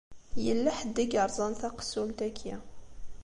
Yella 0.45 0.71
ḥedd 0.77 0.97
i 1.03 1.05
yeṛẓan 1.11 1.53
taqessult-aki. 1.59 2.53